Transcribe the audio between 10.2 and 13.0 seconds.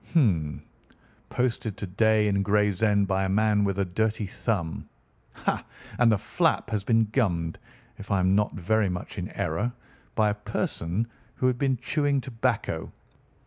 a person who had been chewing tobacco.